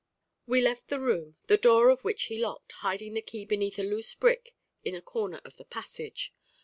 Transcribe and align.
We 0.47 0.61
left 0.63 0.87
the 0.87 0.99
room, 0.99 1.35
the 1.45 1.57
door 1.57 1.89
of 1.89 2.01
which 2.01 2.23
he 2.23 2.39
locked, 2.39 2.71
hiding 2.71 3.13
the 3.13 3.21
key 3.21 3.45
beneath 3.45 3.77
a 3.77 3.83
loose 3.83 4.15
brick 4.15 4.55
in 4.83 4.95
a 4.95 4.99
corner 5.03 5.39
of 5.45 5.57
the 5.57 5.65
passage. 5.65 6.33